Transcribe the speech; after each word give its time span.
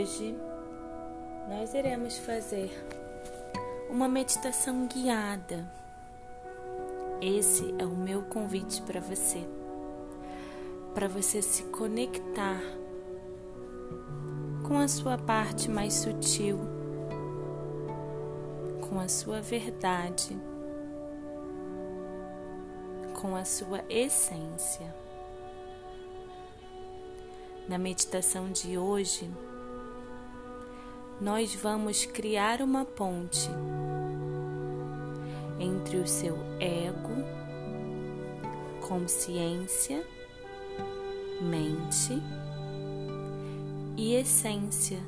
Hoje 0.00 0.34
nós 1.46 1.74
iremos 1.74 2.16
fazer 2.16 2.70
uma 3.90 4.08
meditação 4.08 4.86
guiada. 4.86 5.70
Esse 7.20 7.74
é 7.78 7.84
o 7.84 7.94
meu 7.94 8.22
convite 8.22 8.80
para 8.80 8.98
você, 8.98 9.46
para 10.94 11.06
você 11.06 11.42
se 11.42 11.64
conectar 11.64 12.62
com 14.66 14.78
a 14.78 14.88
sua 14.88 15.18
parte 15.18 15.70
mais 15.70 15.92
sutil, 15.92 16.58
com 18.88 18.98
a 18.98 19.06
sua 19.06 19.42
verdade, 19.42 20.34
com 23.20 23.36
a 23.36 23.44
sua 23.44 23.84
essência. 23.90 24.94
Na 27.68 27.76
meditação 27.76 28.50
de 28.50 28.78
hoje, 28.78 29.30
nós 31.20 31.54
vamos 31.54 32.06
criar 32.06 32.62
uma 32.62 32.84
ponte 32.84 33.50
entre 35.58 35.98
o 35.98 36.06
seu 36.06 36.34
ego, 36.58 37.12
consciência, 38.80 40.02
mente 41.42 42.22
e 43.96 44.14
essência, 44.14 44.98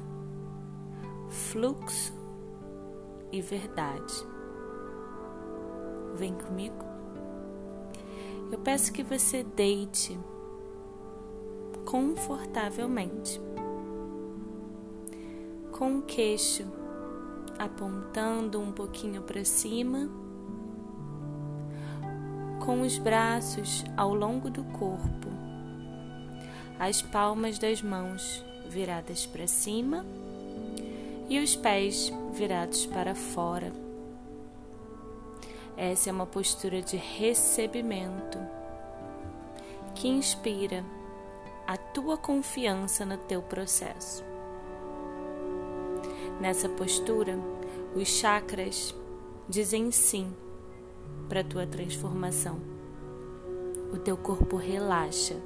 fluxo 1.30 2.12
e 3.32 3.40
verdade. 3.40 4.14
Vem 6.14 6.34
comigo? 6.34 6.84
Eu 8.50 8.58
peço 8.58 8.92
que 8.92 9.02
você 9.02 9.42
deite 9.42 10.18
confortavelmente, 11.86 13.40
com 15.82 15.98
o 15.98 16.02
queixo 16.02 16.64
apontando 17.58 18.60
um 18.60 18.70
pouquinho 18.70 19.20
para 19.20 19.44
cima, 19.44 20.08
com 22.64 22.82
os 22.82 22.98
braços 22.98 23.84
ao 23.96 24.14
longo 24.14 24.48
do 24.48 24.62
corpo, 24.62 25.26
as 26.78 27.02
palmas 27.02 27.58
das 27.58 27.82
mãos 27.82 28.44
viradas 28.68 29.26
para 29.26 29.48
cima 29.48 30.06
e 31.28 31.40
os 31.40 31.56
pés 31.56 32.12
virados 32.32 32.86
para 32.86 33.16
fora. 33.16 33.72
Essa 35.76 36.10
é 36.10 36.12
uma 36.12 36.26
postura 36.26 36.80
de 36.80 36.96
recebimento 36.96 38.38
que 39.96 40.06
inspira 40.06 40.84
a 41.66 41.76
tua 41.76 42.16
confiança 42.16 43.04
no 43.04 43.18
teu 43.18 43.42
processo. 43.42 44.30
Nessa 46.42 46.68
postura, 46.68 47.38
os 47.94 48.08
chakras 48.08 48.92
dizem 49.48 49.92
sim 49.92 50.34
para 51.28 51.38
a 51.38 51.44
tua 51.44 51.64
transformação. 51.68 52.58
O 53.92 53.96
teu 53.98 54.16
corpo 54.16 54.56
relaxa 54.56 55.36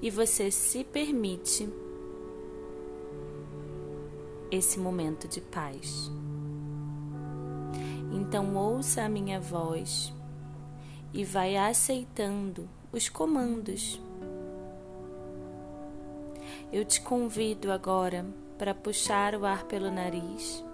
e 0.00 0.10
você 0.10 0.50
se 0.50 0.84
permite 0.84 1.68
esse 4.50 4.80
momento 4.80 5.28
de 5.28 5.42
paz. 5.42 6.10
Então, 8.10 8.56
ouça 8.56 9.02
a 9.02 9.08
minha 9.10 9.38
voz 9.38 10.10
e 11.12 11.26
vai 11.26 11.58
aceitando 11.58 12.66
os 12.90 13.10
comandos 13.10 14.00
eu 16.72 16.84
te 16.84 17.00
convido 17.00 17.72
agora 17.72 18.26
para 18.58 18.74
puxar 18.74 19.34
o 19.36 19.46
ar 19.46 19.64
pelo 19.64 19.90
nariz 19.90 20.64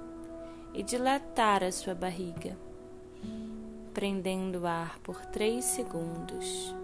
e 0.72 0.82
dilatar 0.82 1.62
a 1.62 1.70
sua 1.70 1.94
barriga, 1.94 2.56
prendendo 3.92 4.60
o 4.60 4.66
ar 4.66 4.98
por 5.00 5.24
três 5.26 5.64
segundos. 5.66 6.74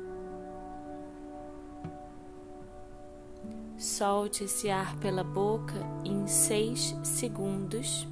Solte 3.79 4.45
esse 4.45 4.69
ar 4.69 4.95
pela 4.99 5.25
boca 5.25 5.81
em 6.05 6.27
seis 6.27 6.95
segundos 7.03 8.07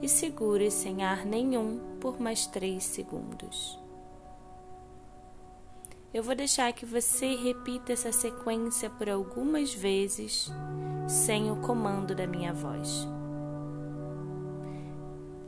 e 0.00 0.08
segure 0.08 0.70
sem 0.70 1.02
ar 1.02 1.26
nenhum 1.26 1.98
por 2.00 2.20
mais 2.20 2.46
três 2.46 2.84
segundos. 2.84 3.79
Eu 6.12 6.24
vou 6.24 6.34
deixar 6.34 6.72
que 6.72 6.84
você 6.84 7.36
repita 7.36 7.92
essa 7.92 8.10
sequência 8.10 8.90
por 8.90 9.08
algumas 9.08 9.72
vezes 9.72 10.50
sem 11.08 11.52
o 11.52 11.56
comando 11.60 12.16
da 12.16 12.26
minha 12.26 12.52
voz. 12.52 13.06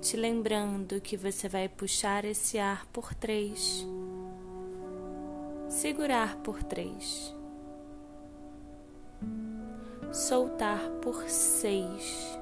Te 0.00 0.16
lembrando 0.16 1.00
que 1.00 1.16
você 1.16 1.48
vai 1.48 1.68
puxar 1.68 2.24
esse 2.24 2.60
ar 2.60 2.86
por 2.92 3.12
três, 3.12 3.84
segurar 5.68 6.36
por 6.36 6.62
três, 6.62 7.34
soltar 10.12 10.80
por 11.00 11.28
seis 11.28 12.38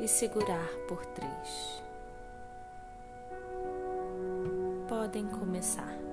e 0.00 0.08
segurar 0.08 0.68
por 0.88 1.04
três. 1.04 1.82
Podem 4.88 5.26
começar. 5.26 6.05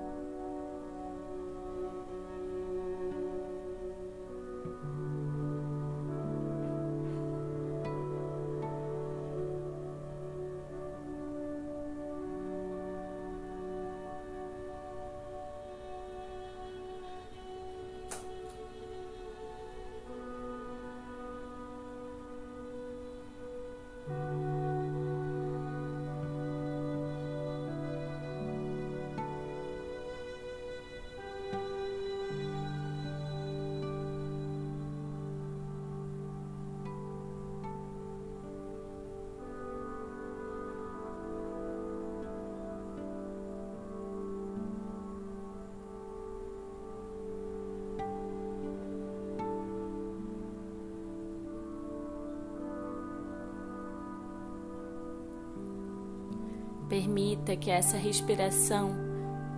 Permita 56.88 57.56
que 57.56 57.70
essa 57.70 57.96
respiração 57.96 58.94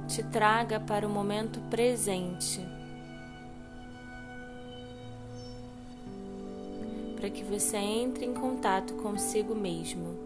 te 0.06 0.22
traga 0.22 0.78
para 0.78 1.06
o 1.06 1.10
momento 1.10 1.60
presente. 1.68 2.60
Para 7.16 7.28
que 7.28 7.42
você 7.42 7.76
entre 7.76 8.24
em 8.24 8.32
contato 8.32 8.94
consigo 8.94 9.54
mesmo. 9.54 10.16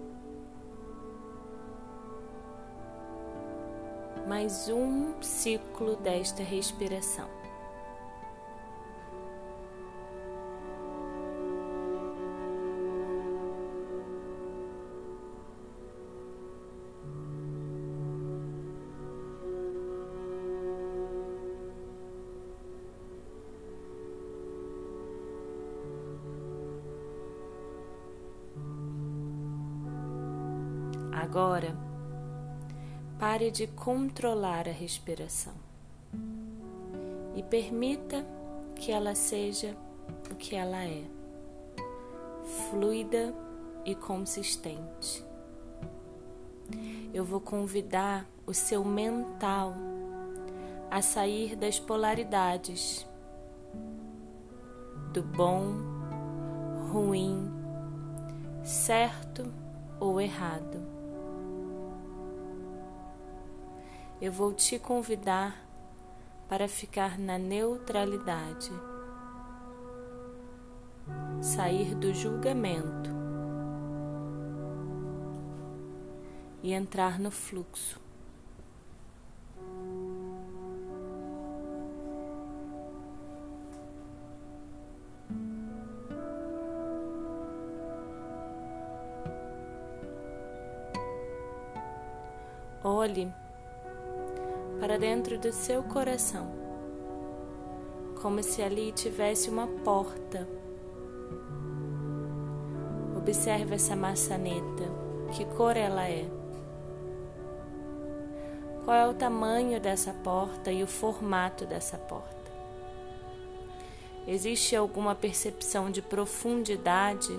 Mais 4.29 4.69
um 4.69 5.21
ciclo 5.23 5.97
desta 5.97 6.43
respiração. 6.43 7.40
Agora, 31.31 31.77
pare 33.17 33.53
de 33.53 33.69
controlar 33.69 34.67
a 34.67 34.73
respiração 34.73 35.53
e 37.37 37.43
permita 37.45 38.27
que 38.75 38.91
ela 38.91 39.15
seja 39.15 39.77
o 40.29 40.35
que 40.35 40.57
ela 40.57 40.83
é, 40.83 41.05
fluida 42.69 43.33
e 43.85 43.95
consistente. 43.95 45.25
Eu 47.15 47.25
vou 47.25 47.41
convidar 47.41 48.27
o 48.45 48.53
seu 48.53 48.85
mental 48.85 49.75
a 50.91 51.01
sair 51.01 51.55
das 51.55 51.79
polaridades 51.79 53.07
do 55.13 55.23
bom, 55.23 55.77
ruim, 56.91 57.49
certo 58.65 59.45
ou 60.01 60.21
errado. 60.21 61.00
Eu 64.21 64.31
vou 64.31 64.53
te 64.53 64.79
convidar 64.79 65.57
para 66.47 66.69
ficar 66.69 67.19
na 67.19 67.39
neutralidade, 67.39 68.71
sair 71.41 71.95
do 71.95 72.13
julgamento 72.13 73.09
e 76.63 76.75
entrar 76.75 77.19
no 77.19 77.31
fluxo. 77.31 77.99
Olhe 92.85 93.33
para 94.81 94.99
dentro 94.99 95.39
do 95.39 95.53
seu 95.53 95.83
coração, 95.83 96.51
como 98.23 98.43
se 98.43 98.63
ali 98.63 98.91
tivesse 98.93 99.51
uma 99.51 99.67
porta. 99.67 100.49
Observe 103.15 103.75
essa 103.75 103.95
maçaneta, 103.95 104.85
que 105.37 105.45
cor 105.45 105.77
ela 105.77 106.09
é? 106.09 106.27
Qual 108.87 108.97
é 108.97 109.07
o 109.07 109.13
tamanho 109.13 109.79
dessa 109.79 110.15
porta 110.15 110.73
e 110.73 110.83
o 110.83 110.87
formato 110.87 111.67
dessa 111.67 111.99
porta? 111.99 112.51
Existe 114.27 114.75
alguma 114.75 115.15
percepção 115.15 115.91
de 115.91 116.01
profundidade? 116.01 117.39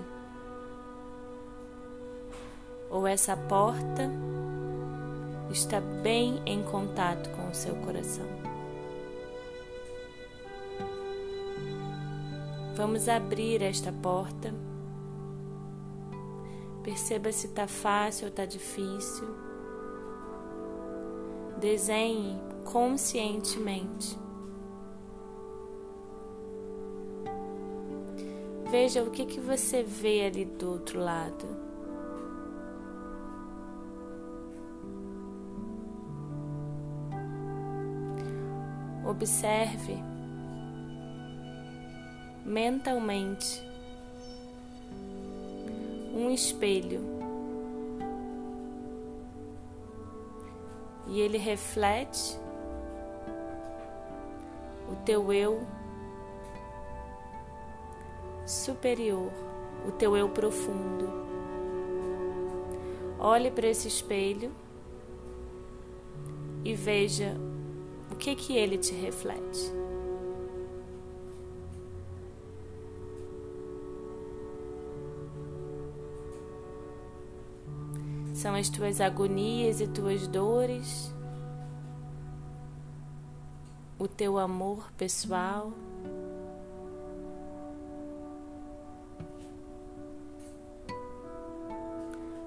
Ou 2.92 3.08
essa 3.08 3.36
porta 3.36 4.12
está 5.52 5.82
bem 5.82 6.42
em 6.46 6.64
contato 6.64 7.30
com 7.32 7.50
o 7.50 7.54
seu 7.54 7.76
coração. 7.78 8.26
Vamos 12.76 13.10
abrir 13.10 13.62
esta 13.62 13.92
porta. 13.92 14.54
Perceba 16.84 17.32
se 17.32 17.48
está 17.48 17.68
fácil 17.68 18.26
ou 18.26 18.30
está 18.30 18.46
difícil. 18.46 19.28
Desenhe 21.60 22.40
conscientemente. 22.64 24.18
Veja 28.72 29.04
o 29.04 29.12
que, 29.12 29.26
que 29.26 29.40
você 29.40 29.84
vê 29.84 30.26
ali 30.26 30.46
do 30.46 30.72
outro 30.72 31.00
lado. 31.00 31.71
Observe 39.12 40.02
mentalmente 42.46 43.62
um 46.16 46.32
espelho 46.32 47.02
e 51.08 51.20
ele 51.20 51.38
reflete 51.38 52.40
o 54.90 54.96
teu 55.04 55.34
eu 55.34 55.68
superior, 58.46 59.30
o 59.86 59.92
teu 59.92 60.16
eu 60.16 60.30
profundo. 60.30 61.10
Olhe 63.20 63.52
para 63.52 63.68
esse 63.68 63.90
espelho 63.90 64.54
e 66.64 66.74
veja 66.74 67.51
o 68.12 68.16
que 68.16 68.36
que 68.36 68.58
ele 68.58 68.78
te 68.78 68.94
reflete? 68.94 69.72
São 78.34 78.56
as 78.56 78.70
tuas 78.70 79.00
agonias 79.00 79.82
e 79.82 79.88
tuas 79.88 80.28
dores, 80.28 81.14
o 84.00 84.08
teu 84.08 84.40
amor 84.40 84.92
pessoal. 84.94 85.72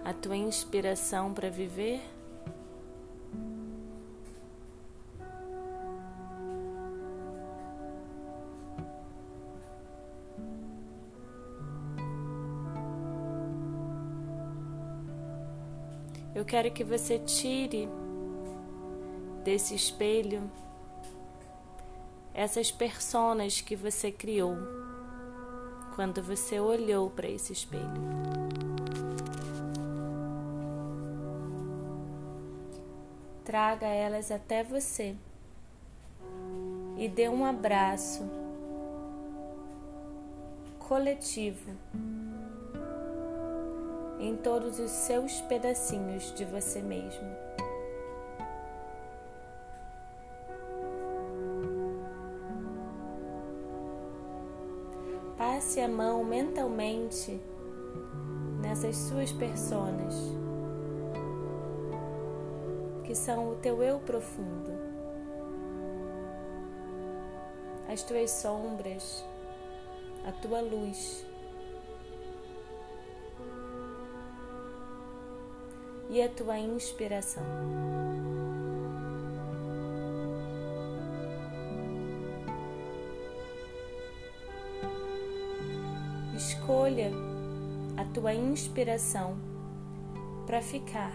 A 0.04 0.12
tua 0.12 0.36
inspiração 0.36 1.32
para 1.32 1.48
viver. 1.48 2.02
Eu 16.44 16.46
quero 16.46 16.70
que 16.70 16.84
você 16.84 17.18
tire 17.20 17.88
desse 19.42 19.74
espelho 19.74 20.42
essas 22.34 22.70
personas 22.70 23.62
que 23.62 23.74
você 23.74 24.12
criou 24.12 24.54
quando 25.94 26.22
você 26.22 26.60
olhou 26.60 27.08
para 27.08 27.26
esse 27.26 27.54
espelho. 27.54 27.82
Traga 33.42 33.86
elas 33.86 34.30
até 34.30 34.62
você 34.62 35.16
e 36.98 37.08
dê 37.08 37.26
um 37.26 37.46
abraço 37.46 38.22
coletivo 40.78 41.72
em 44.18 44.36
todos 44.36 44.78
os 44.78 44.90
seus 44.90 45.40
pedacinhos 45.42 46.32
de 46.34 46.44
você 46.44 46.80
mesmo. 46.80 47.28
Passe 55.36 55.80
a 55.80 55.88
mão 55.88 56.24
mentalmente 56.24 57.40
nessas 58.60 58.96
suas 58.96 59.30
personas, 59.32 60.14
que 63.04 63.14
são 63.14 63.50
o 63.50 63.56
teu 63.56 63.82
eu 63.82 63.98
profundo, 64.00 64.72
as 67.88 68.02
tuas 68.02 68.30
sombras, 68.30 69.24
a 70.24 70.32
tua 70.32 70.60
luz. 70.60 71.26
E 76.14 76.22
a 76.22 76.28
tua 76.28 76.56
inspiração. 76.56 77.42
Escolha 86.36 87.10
a 87.96 88.04
tua 88.14 88.32
inspiração 88.32 89.36
para 90.46 90.62
ficar. 90.62 91.12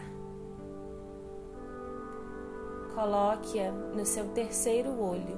Coloque-a 2.93 3.71
no 3.71 4.05
seu 4.05 4.27
terceiro 4.33 5.01
olho. 5.01 5.37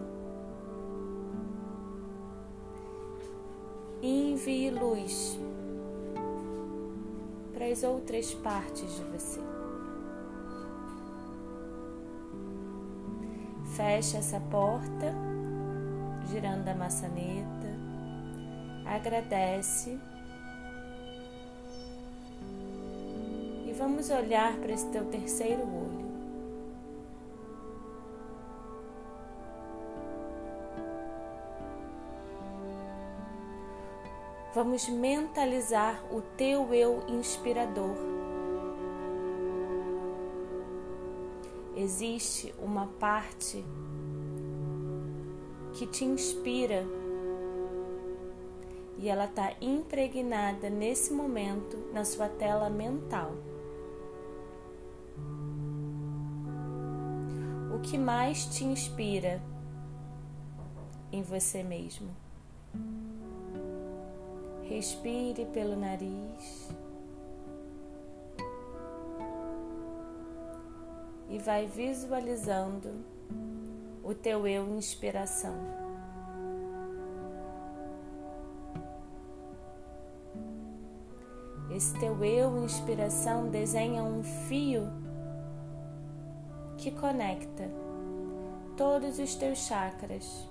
E 4.01 4.31
envie 4.31 4.71
luz 4.71 5.39
as 7.71 7.83
outras 7.83 8.33
partes 8.33 8.95
de 8.95 9.03
você. 9.05 9.39
Feche 13.75 14.17
essa 14.17 14.39
porta, 14.39 15.13
girando 16.29 16.67
a 16.67 16.75
maçaneta, 16.75 17.67
agradece 18.85 19.97
e 23.65 23.73
vamos 23.73 24.09
olhar 24.09 24.53
para 24.57 24.73
esse 24.73 24.87
teu 24.89 25.05
terceiro 25.05 25.61
olho. 25.61 25.90
Vamos 34.53 34.89
mentalizar 34.89 36.03
o 36.13 36.21
teu 36.21 36.73
eu 36.73 37.01
inspirador. 37.07 37.95
Existe 41.73 42.53
uma 42.59 42.85
parte 42.99 43.63
que 45.71 45.87
te 45.87 46.03
inspira 46.03 46.85
e 48.97 49.07
ela 49.07 49.23
está 49.23 49.53
impregnada 49.61 50.69
nesse 50.69 51.13
momento 51.13 51.77
na 51.93 52.03
sua 52.03 52.27
tela 52.27 52.69
mental. 52.69 53.31
O 57.73 57.79
que 57.79 57.97
mais 57.97 58.45
te 58.47 58.65
inspira 58.65 59.41
em 61.09 61.23
você 61.23 61.63
mesmo? 61.63 62.20
Respire 64.71 65.45
pelo 65.47 65.75
nariz 65.75 66.69
e 71.29 71.37
vai 71.39 71.67
visualizando 71.67 73.03
o 74.01 74.15
teu 74.15 74.47
eu 74.47 74.65
inspiração. 74.77 75.53
Esse 81.69 81.99
teu 81.99 82.23
eu 82.23 82.63
inspiração 82.63 83.49
desenha 83.49 84.01
um 84.05 84.23
fio 84.23 84.83
que 86.77 86.91
conecta 86.91 87.69
todos 88.77 89.19
os 89.19 89.35
teus 89.35 89.59
chakras, 89.59 90.47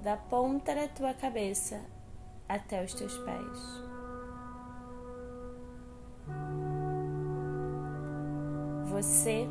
da 0.00 0.16
ponta 0.16 0.74
da 0.74 0.88
tua 0.88 1.14
cabeça 1.14 1.80
até 2.50 2.84
os 2.84 2.92
teus 2.94 3.16
pés. 3.18 3.80
Você 8.86 9.48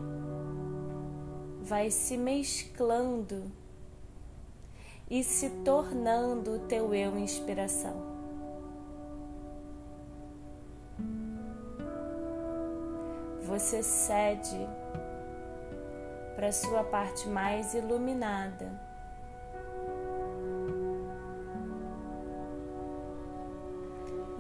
vai 1.62 1.90
se 1.90 2.18
mesclando 2.18 3.50
e 5.10 5.24
se 5.24 5.50
tornando 5.64 6.56
o 6.56 6.60
teu 6.68 6.94
eu 6.94 7.18
inspiração. 7.18 8.20
Você 13.44 13.82
cede 13.82 14.68
para 16.36 16.52
sua 16.52 16.84
parte 16.84 17.28
mais 17.30 17.74
iluminada. 17.74 18.89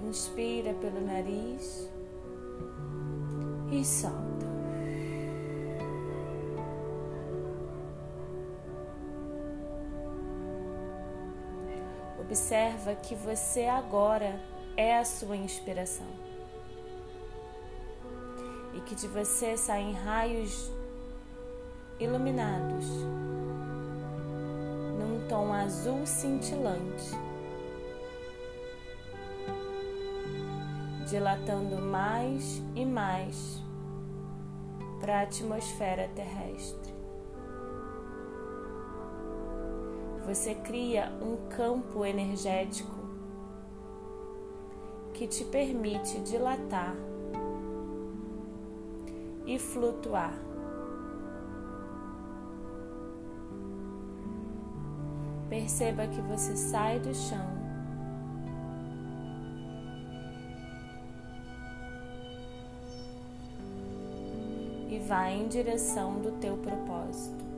Inspira 0.09 0.73
pelo 0.73 0.99
nariz 1.05 1.87
e 3.71 3.85
solta. 3.85 4.47
Observa 12.19 12.95
que 12.95 13.13
você 13.13 13.67
agora 13.67 14.41
é 14.75 14.97
a 14.97 15.05
sua 15.05 15.37
inspiração. 15.37 16.07
E 18.73 18.81
que 18.81 18.95
de 18.95 19.07
você 19.07 19.55
saem 19.55 19.93
raios 19.93 20.71
iluminados 21.99 22.85
num 24.97 25.27
tom 25.29 25.53
azul 25.53 26.03
cintilante, 26.07 27.11
dilatando 31.09 31.81
mais 31.81 32.61
e 32.75 32.85
mais 32.85 33.61
para 34.99 35.19
a 35.19 35.21
atmosfera 35.23 36.09
terrestre. 36.15 36.99
você 40.29 40.53
cria 40.53 41.11
um 41.23 41.49
campo 41.49 42.05
energético 42.05 42.99
que 45.11 45.25
te 45.25 45.43
permite 45.43 46.19
dilatar 46.19 46.95
e 49.43 49.57
flutuar. 49.57 50.35
Perceba 55.49 56.05
que 56.05 56.21
você 56.21 56.55
sai 56.55 56.99
do 56.99 57.11
chão 57.15 57.58
vai 65.09 65.33
em 65.33 65.47
direção 65.47 66.21
do 66.21 66.33
teu 66.33 66.55
propósito. 66.57 67.49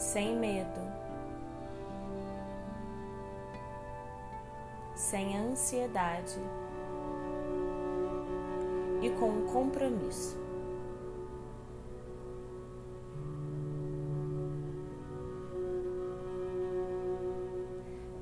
sem 0.00 0.34
medo, 0.34 0.80
sem 4.96 5.36
ansiedade 5.36 6.40
e 9.02 9.10
com 9.10 9.46
compromisso. 9.52 10.38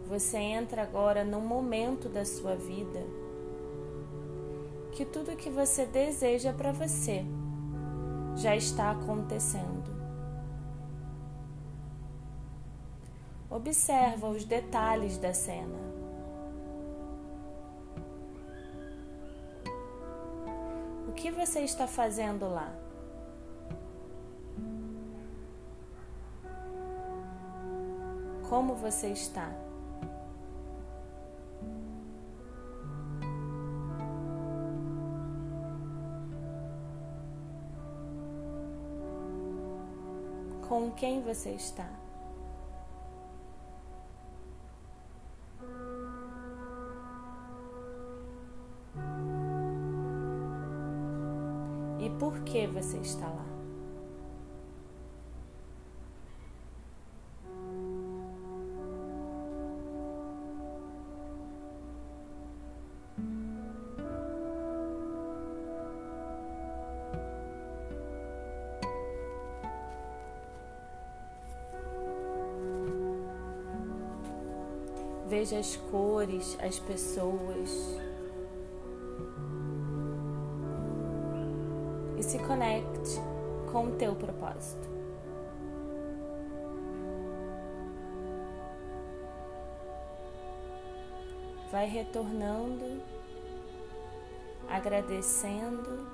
Você 0.09 0.37
entra 0.37 0.83
agora 0.83 1.25
num 1.25 1.41
momento 1.41 2.09
da 2.09 2.25
sua 2.25 2.57
vida 2.57 3.28
que 4.99 5.05
tudo 5.05 5.37
que 5.37 5.49
você 5.49 5.87
deseja 5.87 6.53
para 6.53 6.73
você 6.73 7.25
já 8.35 8.57
está 8.57 8.91
acontecendo. 8.91 9.97
Observa 13.49 14.27
os 14.29 14.45
detalhes 14.45 15.17
da 15.17 15.33
cena. 15.33 15.79
O 21.07 21.13
que 21.13 21.31
você 21.31 21.61
está 21.61 21.87
fazendo 21.87 22.49
lá? 22.49 22.75
Como 28.49 28.75
você 28.75 29.11
está? 29.11 29.68
Com 40.89 40.95
quem 40.95 41.21
você 41.21 41.51
está? 41.51 41.87
e 52.01 52.11
por 52.19 52.41
que 52.41 52.67
você 52.69 52.97
está 52.99 53.27
lá. 53.27 53.58
Veja 75.39 75.61
as 75.61 75.77
cores, 75.77 76.59
as 76.61 76.81
pessoas, 76.81 77.71
e 82.17 82.23
se 82.25 82.41
conecte 82.41 83.21
com 83.71 83.85
o 83.85 83.93
teu 83.93 84.17
propósito. 84.17 84.89
Vai 91.71 91.87
retornando, 91.87 93.01
agradecendo. 94.69 96.05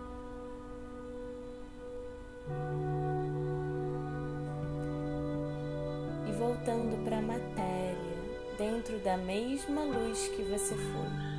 E 6.28 6.32
voltando 6.32 7.02
para 7.04 7.16
a 7.16 7.22
matéria, 7.22 8.03
dentro 8.56 8.98
da 9.00 9.16
mesma 9.16 9.82
luz 9.82 10.28
que 10.28 10.42
você 10.42 10.74
foi. 10.74 11.34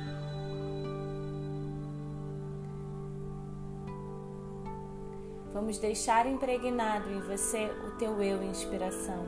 Vamos 5.52 5.78
deixar 5.78 6.26
impregnado 6.26 7.10
em 7.10 7.20
você 7.20 7.70
o 7.86 7.92
teu 7.92 8.22
eu 8.22 8.42
inspiração, 8.42 9.24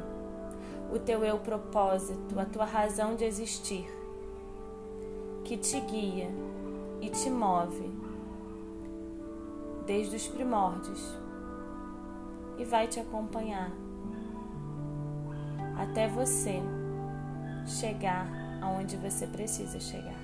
o 0.92 0.98
teu 0.98 1.24
eu 1.24 1.38
propósito, 1.38 2.38
a 2.38 2.44
tua 2.44 2.66
razão 2.66 3.16
de 3.16 3.24
existir, 3.24 3.86
que 5.42 5.56
te 5.56 5.80
guia 5.80 6.30
e 7.00 7.08
te 7.08 7.30
move 7.30 7.90
desde 9.86 10.16
os 10.16 10.28
primórdios 10.28 11.16
e 12.58 12.64
vai 12.64 12.86
te 12.86 13.00
acompanhar 13.00 13.72
até 15.78 16.08
você 16.08 16.60
chegar 17.68 18.26
aonde 18.60 18.96
você 18.96 19.26
precisa 19.26 19.78
chegar. 19.78 20.18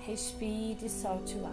Respire 0.00 0.86
e 0.86 0.88
solte 0.88 1.36
o 1.36 1.46
ar. 1.46 1.52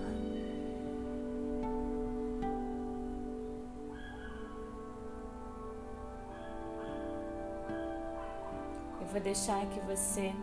Eu 9.02 9.08
vou 9.08 9.22
deixar 9.22 9.66
que 9.68 9.80
você 9.82 10.34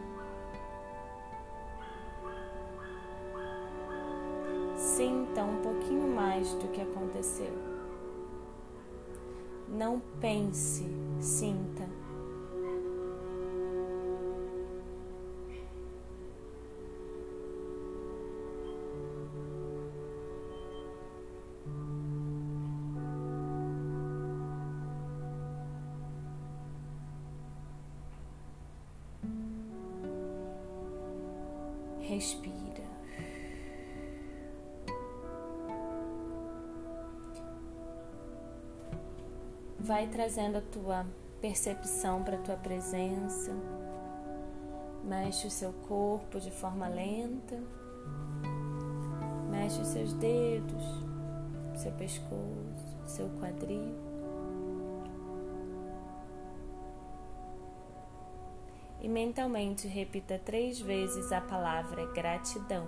sinta 4.76 5.42
um 5.44 5.62
pouquinho 5.62 6.08
mais 6.14 6.52
do 6.54 6.68
que 6.68 6.80
aconteceu. 6.80 7.52
Não 9.68 10.00
pense, 10.20 10.84
sinta. 11.20 12.00
Trazendo 40.10 40.58
a 40.58 40.60
tua 40.60 41.06
percepção 41.40 42.22
para 42.22 42.36
a 42.36 42.40
tua 42.40 42.56
presença. 42.56 43.52
Mexe 45.04 45.46
o 45.46 45.50
seu 45.50 45.72
corpo 45.88 46.38
de 46.38 46.50
forma 46.50 46.88
lenta. 46.88 47.58
Mexe 49.50 49.80
os 49.80 49.88
seus 49.88 50.12
dedos, 50.12 50.84
seu 51.76 51.92
pescoço, 51.92 52.98
seu 53.06 53.28
quadril. 53.40 54.10
e 59.02 59.08
mentalmente 59.08 59.88
repita 59.88 60.38
três 60.38 60.80
vezes 60.80 61.32
a 61.32 61.40
palavra 61.40 62.04
gratidão. 62.12 62.86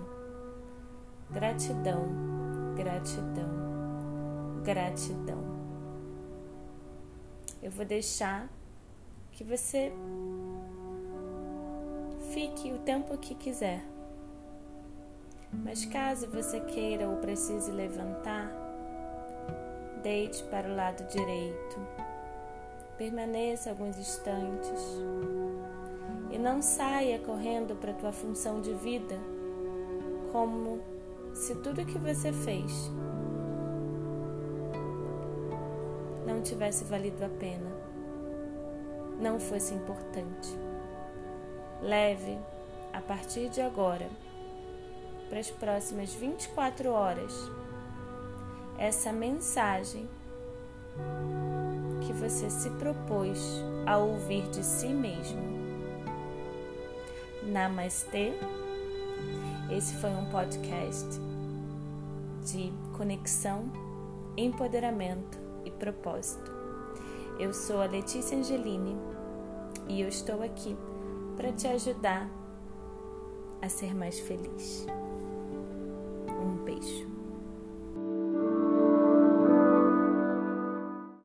Gratidão, 1.31 2.05
gratidão, 2.75 4.61
gratidão. 4.63 5.52
Eu 7.63 7.71
vou 7.71 7.85
deixar 7.85 8.49
que 9.31 9.41
você 9.43 9.93
fique 12.33 12.73
o 12.73 12.79
tempo 12.79 13.17
que 13.17 13.33
quiser. 13.33 13.81
Mas 15.63 15.85
caso 15.85 16.27
você 16.27 16.59
queira 16.59 17.07
ou 17.07 17.17
precise 17.17 17.71
levantar, 17.71 18.51
deite 20.03 20.43
para 20.43 20.67
o 20.67 20.75
lado 20.75 21.07
direito. 21.07 21.79
Permaneça 22.97 23.69
alguns 23.69 23.97
instantes 23.97 24.81
e 26.31 26.37
não 26.37 26.61
saia 26.61 27.17
correndo 27.19 27.75
para 27.77 27.91
a 27.91 27.95
tua 27.95 28.11
função 28.11 28.59
de 28.59 28.73
vida 28.73 29.15
como 30.33 30.81
se 31.33 31.55
tudo 31.55 31.85
que 31.85 31.97
você 31.97 32.33
fez 32.33 32.91
não 36.25 36.41
tivesse 36.41 36.83
valido 36.83 37.23
a 37.23 37.29
pena, 37.29 37.69
não 39.19 39.39
fosse 39.39 39.73
importante. 39.73 40.49
Leve 41.81 42.37
a 42.91 43.01
partir 43.01 43.49
de 43.49 43.61
agora, 43.61 44.09
para 45.29 45.39
as 45.39 45.49
próximas 45.49 46.13
24 46.13 46.89
horas, 46.89 47.33
essa 48.77 49.11
mensagem 49.11 50.07
que 52.05 52.13
você 52.13 52.49
se 52.49 52.69
propôs 52.71 53.39
a 53.85 53.97
ouvir 53.97 54.47
de 54.49 54.63
si 54.63 54.87
mesmo. 54.87 55.41
Namastê. 57.43 58.33
Esse 59.71 59.95
foi 59.95 60.11
um 60.11 60.29
podcast 60.29 61.07
de 62.45 62.71
conexão, 62.95 63.71
empoderamento 64.37 65.42
propósito. 65.83 66.49
Eu 67.37 67.53
sou 67.53 67.81
a 67.81 67.85
Letícia 67.85 68.37
Angelini 68.37 68.95
e 69.89 69.99
eu 69.99 70.07
estou 70.07 70.41
aqui 70.41 70.77
para 71.35 71.51
te 71.51 71.67
ajudar 71.67 72.29
a 73.61 73.67
ser 73.67 73.93
mais 73.93 74.17
feliz. 74.17 74.85
Um 76.29 76.63
beijo. 76.63 77.12